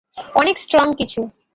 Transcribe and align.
অনেক 0.35 0.55
স্ট্রং 0.57 0.85
কিছু। 0.97 1.21